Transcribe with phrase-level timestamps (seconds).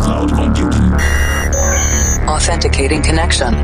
[0.00, 0.92] cloud computing.
[2.28, 3.54] Authenticating connection.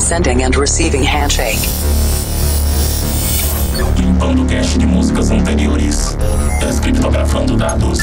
[0.00, 1.58] Sending and receiving handshake.
[3.96, 6.16] Limpando cache de músicas anteriores.
[6.60, 7.98] Descriptografando dados.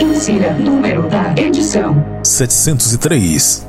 [0.00, 3.66] Insira número da edição: 703.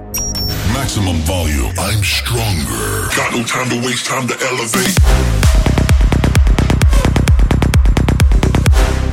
[0.74, 1.74] Maximum volume.
[1.78, 3.10] I'm stronger.
[3.16, 5.71] Got no time to waste, time to elevate.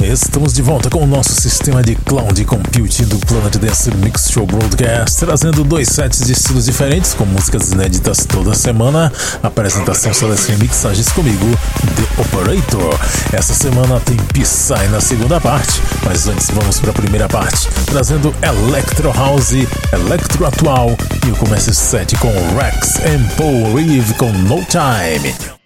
[0.08, 4.46] Estamos de volta com o nosso sistema de cloud computing do Planet Dance Mix Show
[4.46, 9.12] Broadcast, trazendo dois sets de estilos diferentes com músicas inéditas toda semana.
[9.42, 11.44] Apresentação, seleção mixagens comigo,
[11.94, 12.98] The Operator.
[13.34, 18.34] Essa semana tem Psy na segunda parte, mas antes vamos para a primeira parte, trazendo
[18.40, 19.52] Electro House,
[19.92, 25.57] Electro Atual e eu começo esse set com Rex and Paul Reeve com No Time.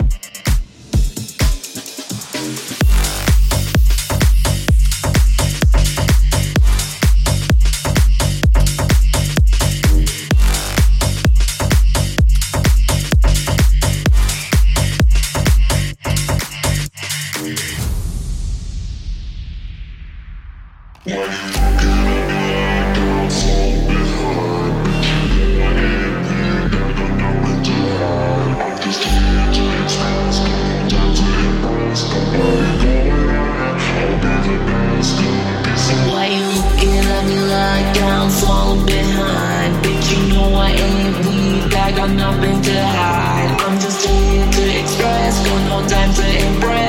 [45.89, 46.82] Time to impress.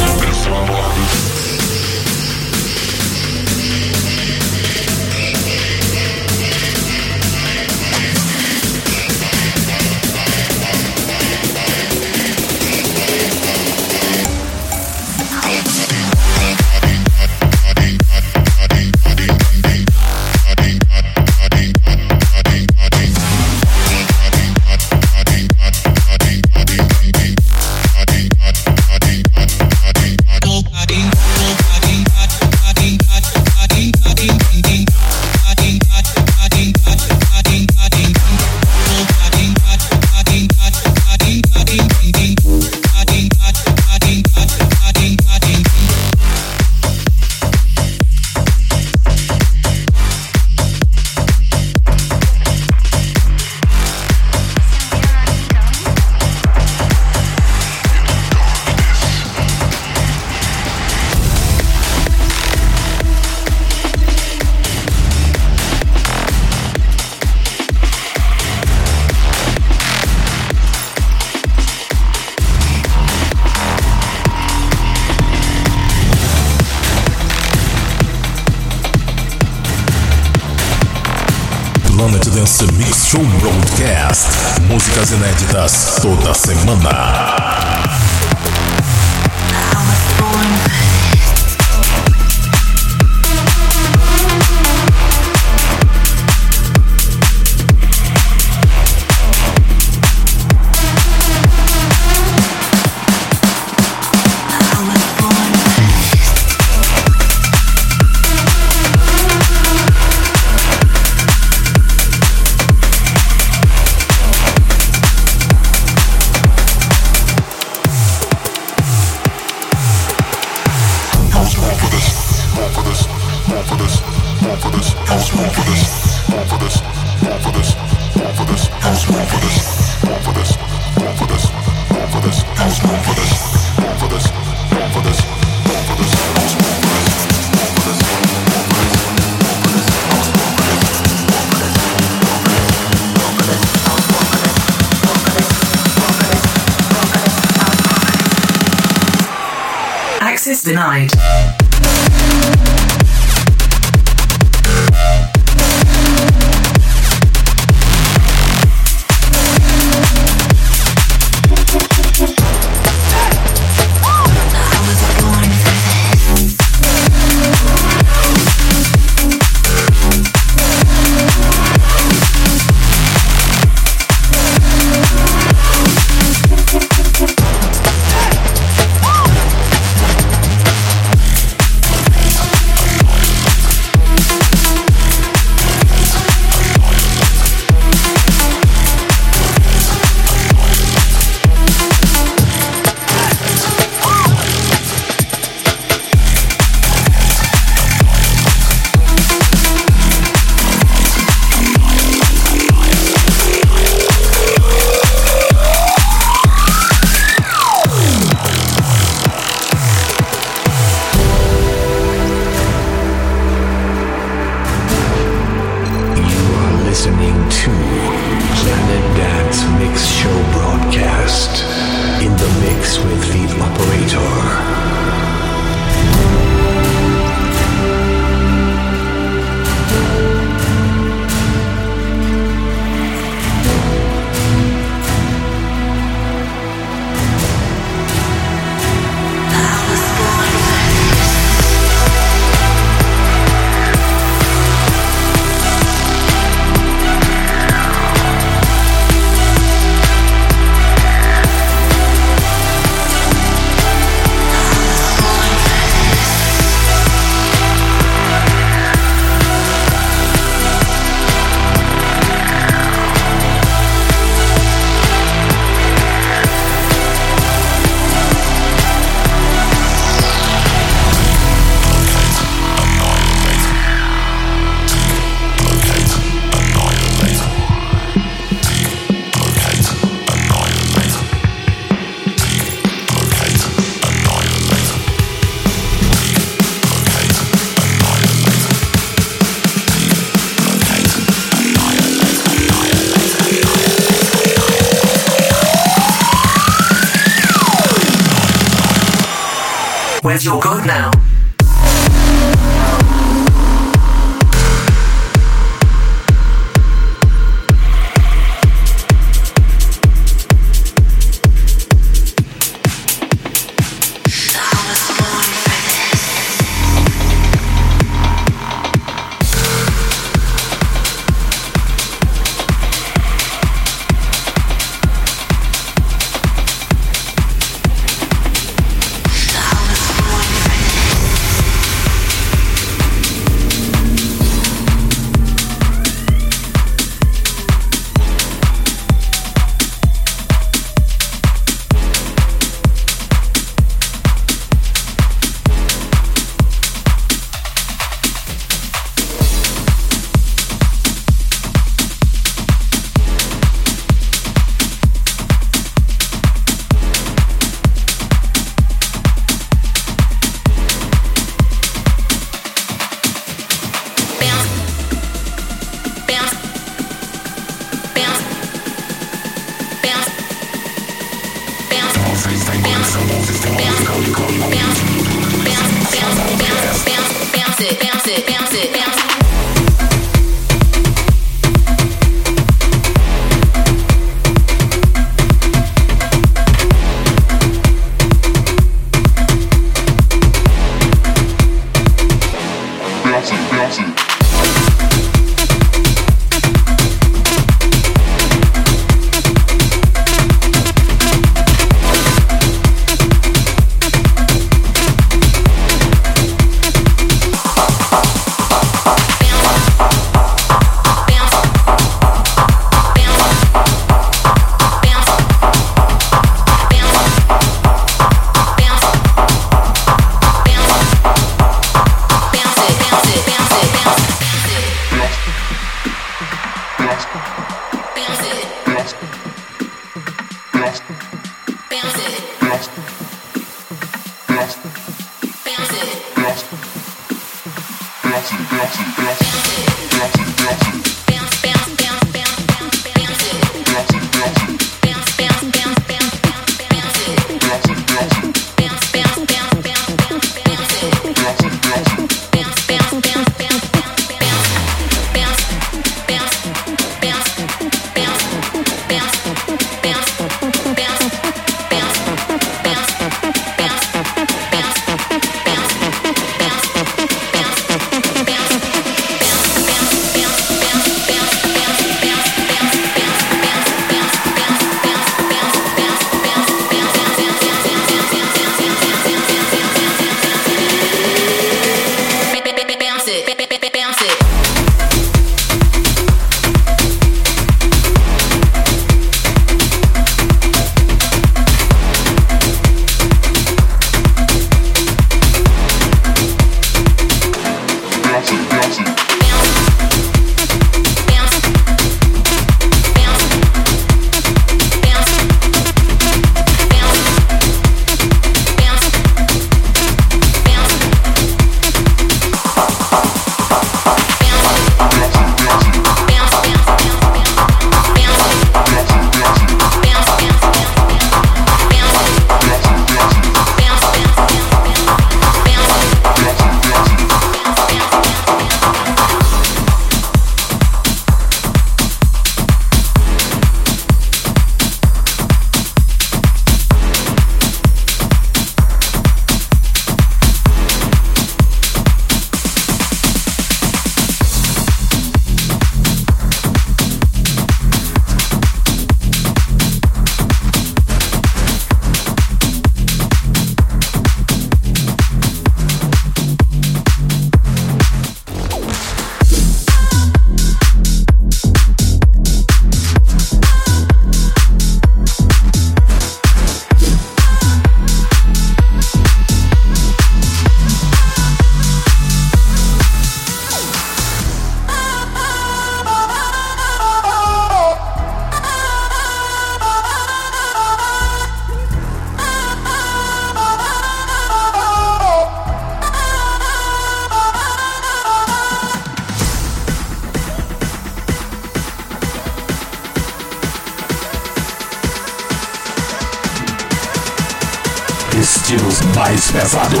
[599.61, 600.00] pesado.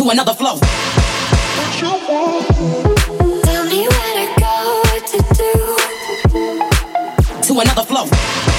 [0.00, 0.56] to another flow.
[3.44, 5.52] Tell me where to go, what to do.
[7.42, 8.49] To another flow.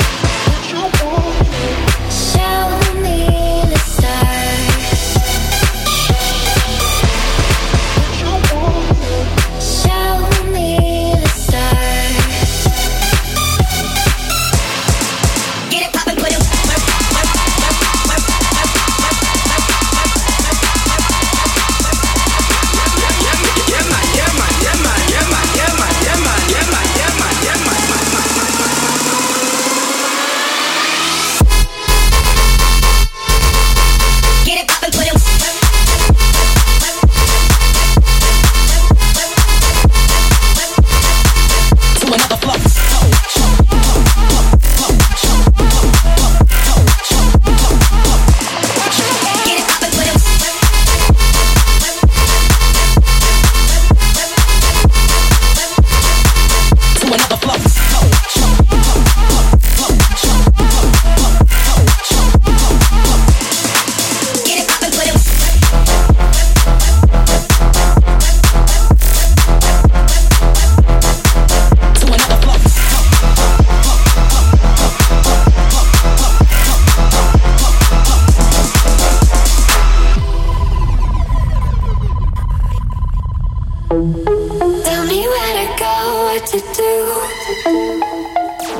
[86.32, 86.92] what to do.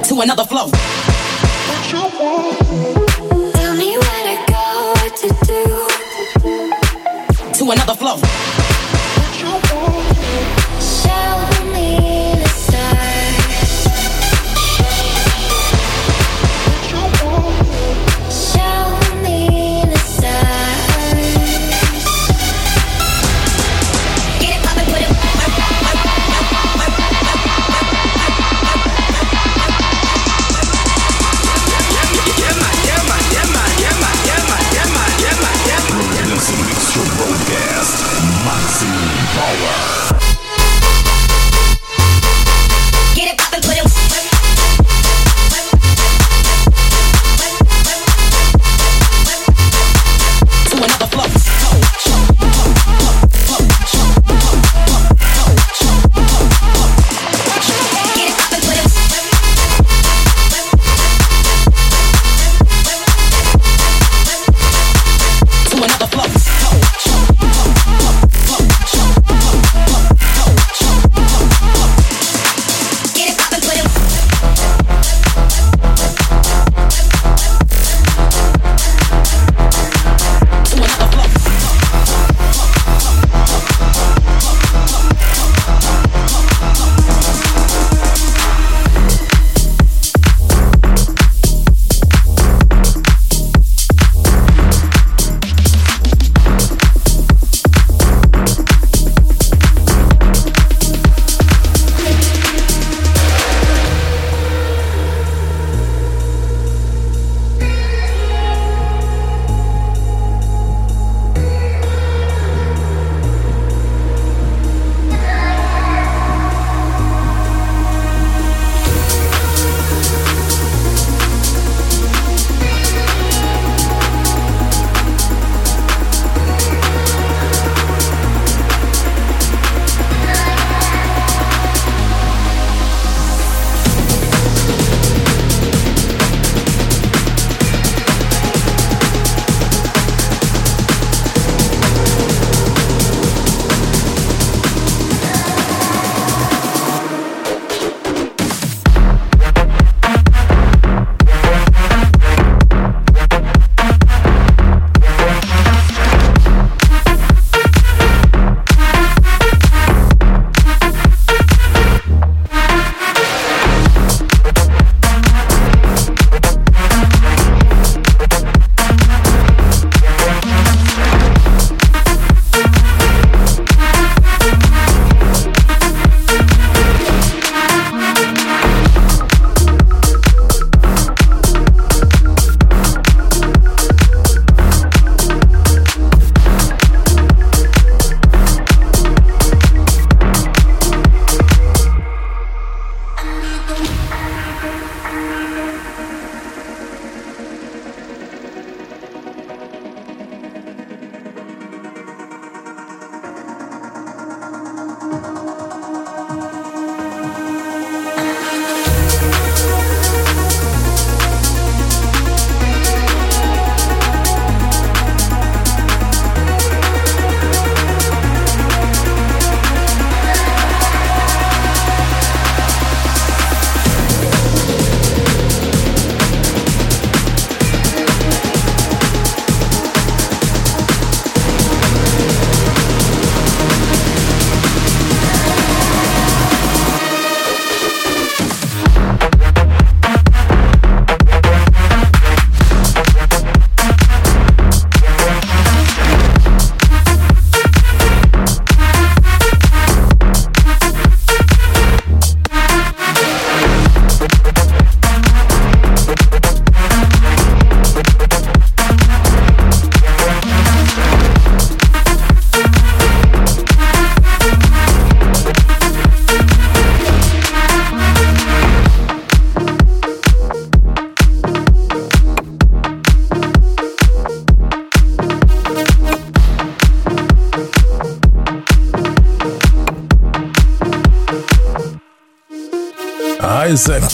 [0.04, 0.70] To another flow.
[3.52, 5.64] Tell me where to go, what to do.
[7.54, 8.18] To another flow.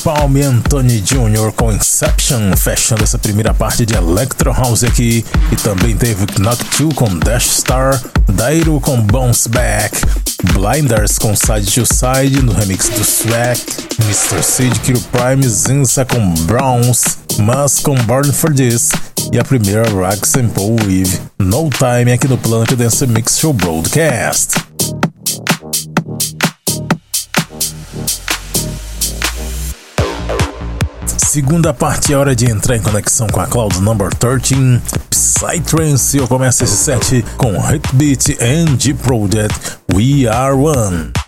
[0.08, 1.52] Isaac Palm e Anthony Jr.
[1.54, 5.26] com Inception, fechando essa primeira parte de Electro House aqui.
[5.52, 10.00] E também teve Knock 2 com Dash Star, Dairo com Bounce Back,
[10.54, 13.60] Blinders com Side to Side no remix do Swag,
[14.00, 14.42] Mr.
[14.42, 18.92] Seed Kill Prime Zinsa com Browns, Mas com Born for This
[19.34, 24.67] e a primeira Rag Sample with No Time aqui no Planet Dance Mix Show Broadcast.
[31.38, 36.18] Segunda parte é hora de entrar em conexão com a Cloud Number 13, Psytrance.
[36.18, 40.88] Eu começo esse set com Hitbeat and G Project We Are One.
[40.88, 41.27] One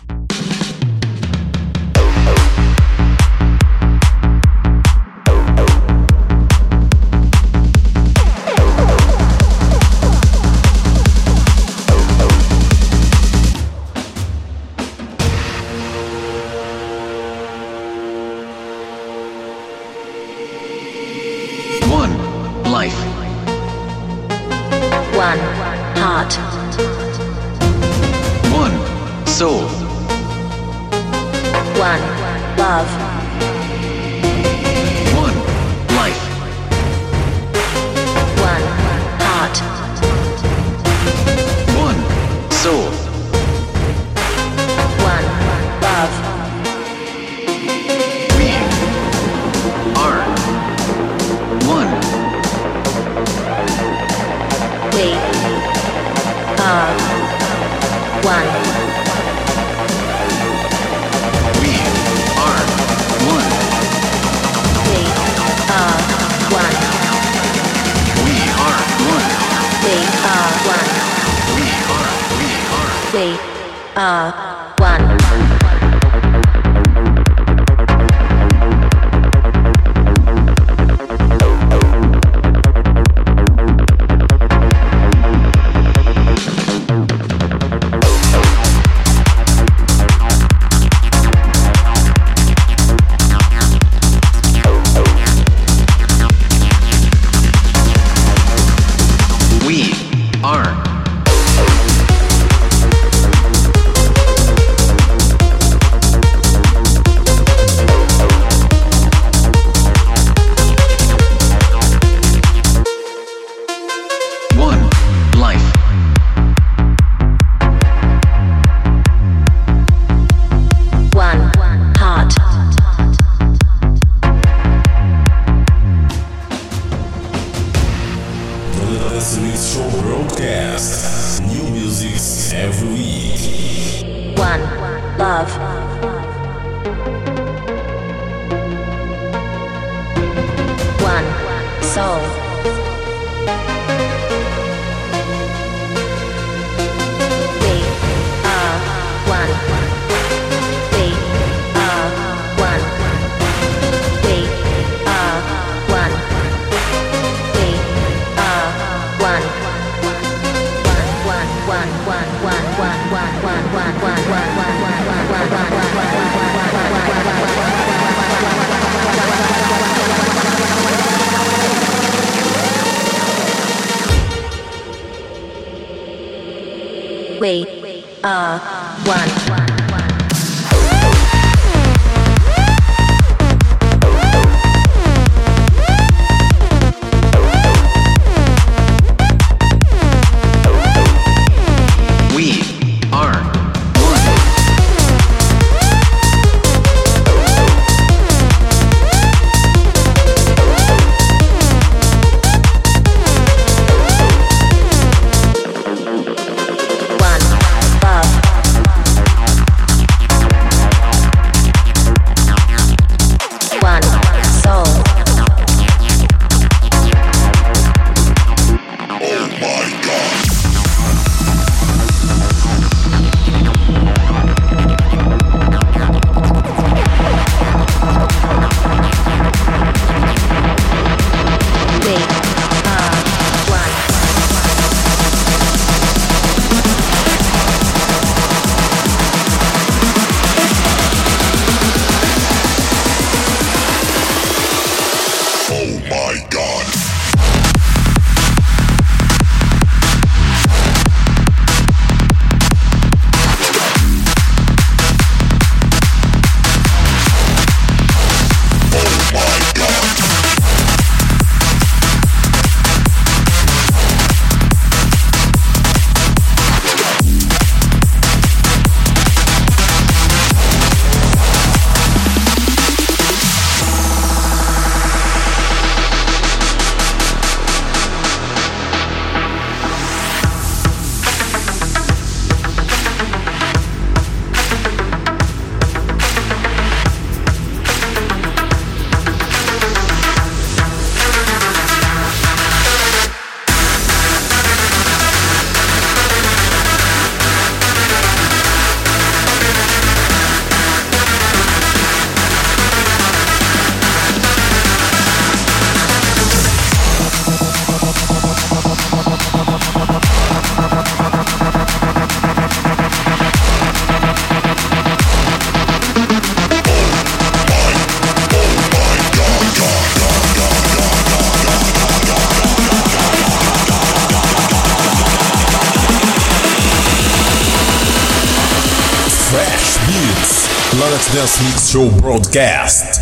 [331.62, 333.19] Mix Show Broadcast.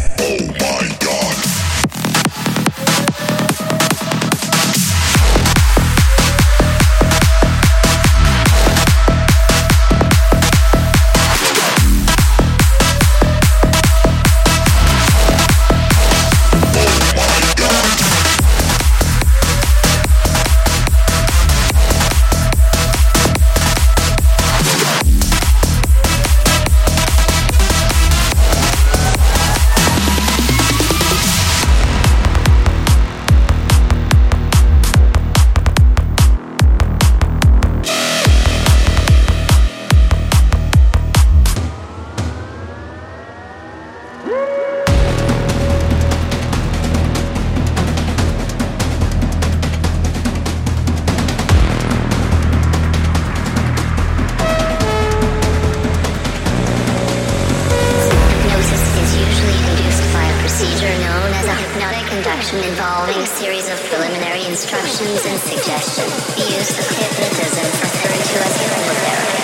[63.48, 66.12] series of preliminary instructions and suggestions.
[66.36, 69.37] The use of hypnotism referred to as hypnotherapy.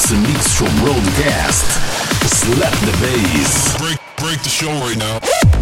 [0.00, 1.66] house mix from Roadcast.
[2.26, 3.76] Slap the bass.
[3.78, 5.59] Break, break the show right now.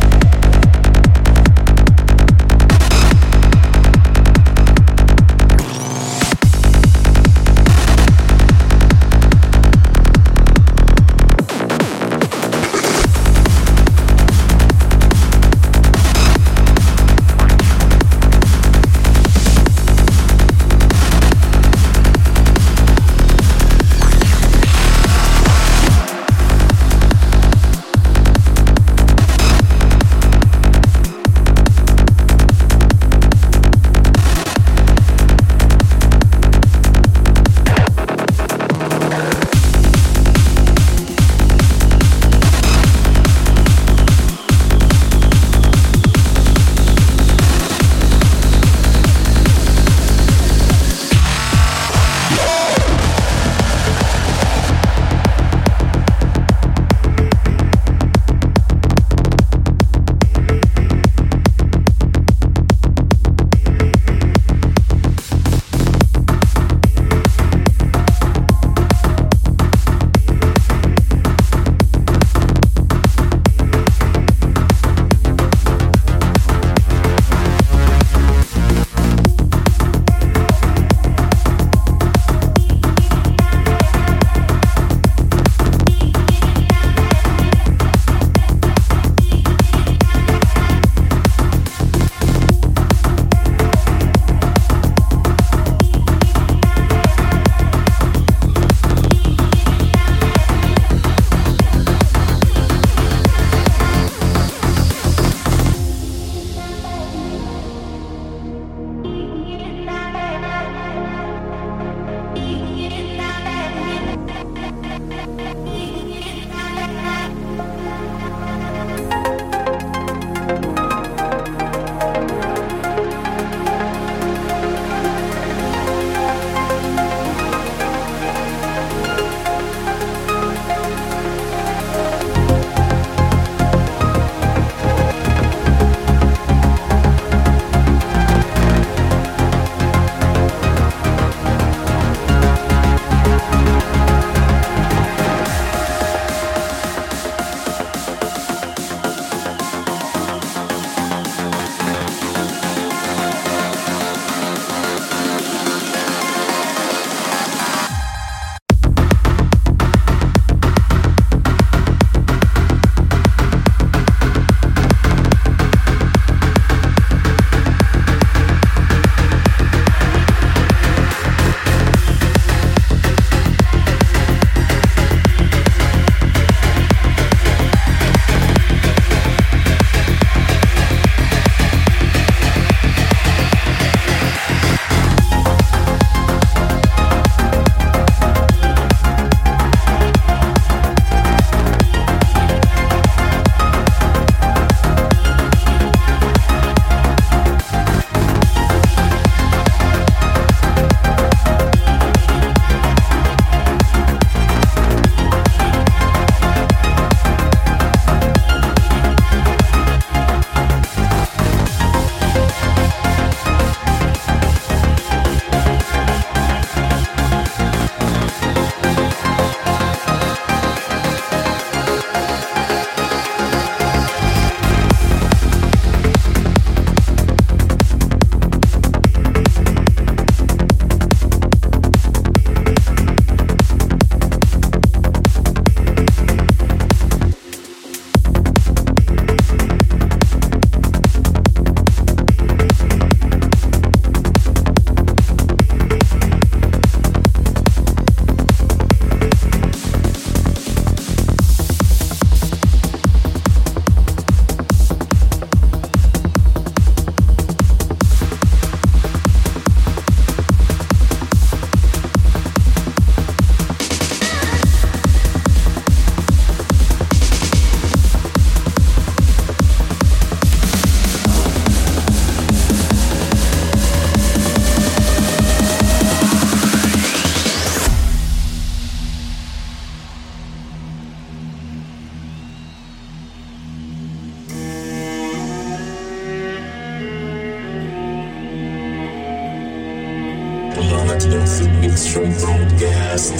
[291.19, 293.35] Planet Dance Mix Show Broadcast.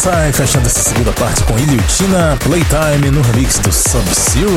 [0.00, 4.48] Psy, fechando essa segunda parte com Ilhutina Playtime no remix do Sub-Zero.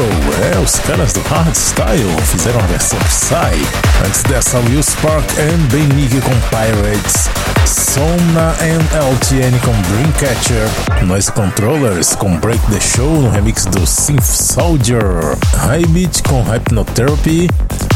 [0.56, 4.06] É, os caras do Hardstyle fizeram a versão Psy.
[4.08, 7.30] Antes dessa, Will Spark and Ben Nick com Pirates.
[7.66, 11.06] Sona and LTN com Dreamcatcher.
[11.06, 15.38] Noise Controllers com Break the Show no remix do Synth Soldier.
[15.58, 17.50] High Beat com Hypnotherapy.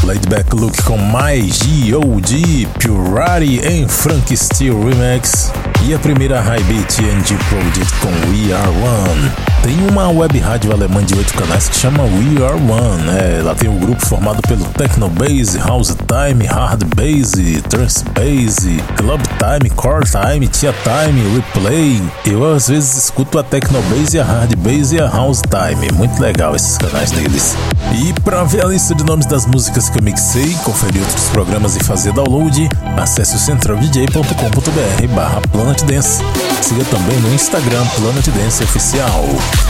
[0.04, 2.66] Laidback Look com My G.O.D.
[2.80, 5.52] Purari em Frank Steel Remix.
[5.86, 9.47] E a primeira High Beat NG Project com We Are One.
[9.62, 13.10] Tem uma web rádio alemã de oito canais que chama We Are One.
[13.18, 17.32] É, ela tem um grupo formado pelo Techno Bass, House Time, Hard Bass,
[17.68, 18.56] Trance Bass,
[18.96, 22.02] Club Time, Core Time, Tia Time, Replay.
[22.24, 25.92] Eu às vezes escuto a Techno Bass, a Hard Bass e a House Time.
[25.92, 27.54] Muito legal esses canais deles.
[27.94, 31.76] E para ver a lista de nomes das músicas que eu mixei, conferir outros programas
[31.76, 36.22] e fazer download, acesse o centraldj.com.br barra Planet Dance.
[36.62, 39.24] Siga também no Instagram Planet Dance Oficial.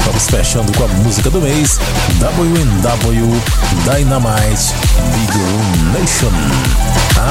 [0.05, 1.79] Vamos fechando com a música do mês,
[2.19, 3.43] WNW
[3.85, 4.75] Dynamite
[5.13, 6.33] Big Room Nation.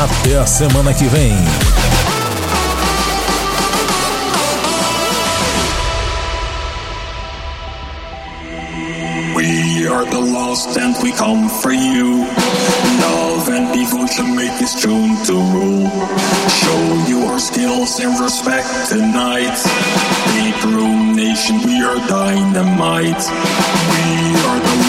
[0.04, 1.36] Até a semana que vem.
[10.58, 12.26] Lost and we come for you.
[13.02, 15.90] Love and devotion make this tune to rule.
[16.50, 19.58] Show you our skills and respect tonight.
[20.34, 23.24] Big room nation, we are dynamite.
[23.94, 24.06] We
[24.48, 24.87] are the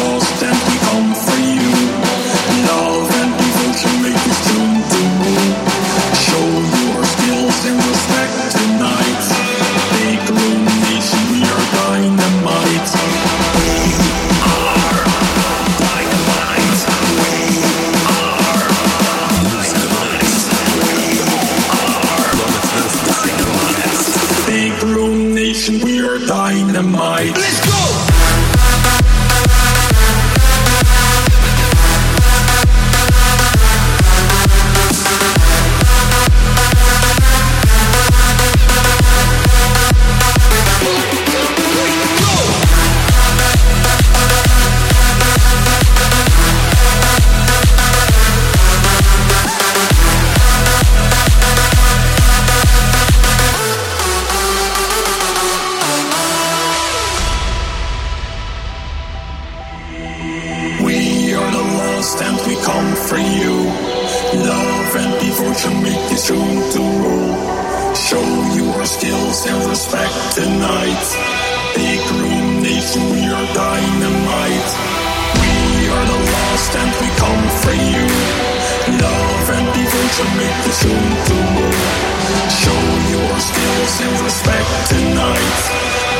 [82.62, 82.80] Show
[83.10, 85.58] you our skills and respect tonight.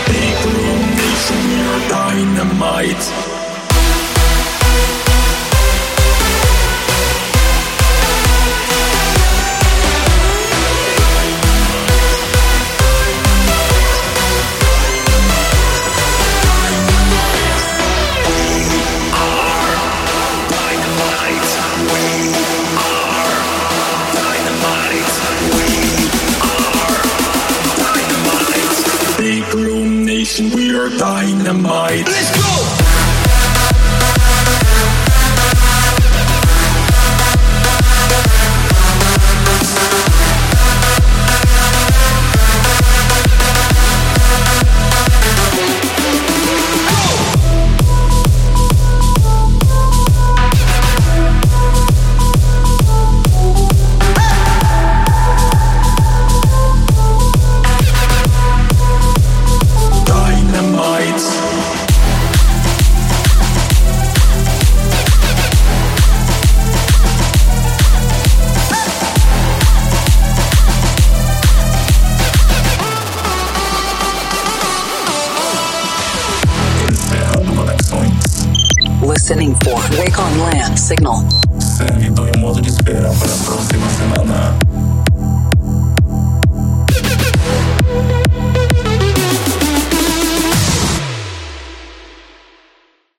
[0.07, 0.99] Big room
[1.89, 3.28] dynamite.